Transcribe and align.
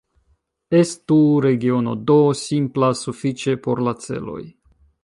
Estu 0.77 1.17
regiono 1.45 1.93
"D" 2.09 2.17
simpla 2.43 2.91
sufiĉe 3.05 3.57
por 3.69 3.87
la 3.91 3.97
celoj. 4.09 4.41